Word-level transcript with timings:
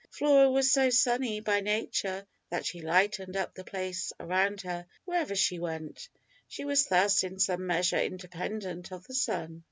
Flora 0.09 0.49
was 0.49 0.71
so 0.71 0.89
sunny 0.89 1.41
by 1.41 1.59
nature 1.61 2.25
that 2.49 2.65
she 2.65 2.81
lightened 2.81 3.37
up 3.37 3.53
the 3.53 3.63
place 3.63 4.11
around 4.19 4.61
her 4.61 4.87
wherever 5.05 5.35
she 5.35 5.59
went; 5.59 6.09
she 6.47 6.65
was 6.65 6.87
thus 6.87 7.23
in 7.23 7.37
some 7.37 7.67
measure 7.67 7.99
independent 8.01 8.91
of 8.91 9.05
the 9.05 9.13
sun. 9.13 9.59